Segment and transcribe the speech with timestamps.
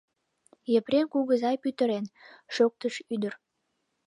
[0.77, 2.05] —Епрем кугызай пӱтырен,—
[2.55, 3.33] шоктыш ӱдыр.